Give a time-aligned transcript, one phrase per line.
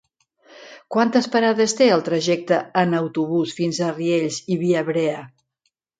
[0.95, 5.21] Quantes parades té el trajecte en autobús fins a Riells i Viabrea?